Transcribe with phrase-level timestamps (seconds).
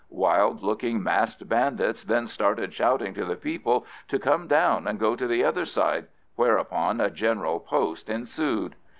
[0.09, 5.15] Wild looking masked bandits then started shouting to the people to come down and go
[5.15, 8.75] to the other side, whereupon a general post ensued.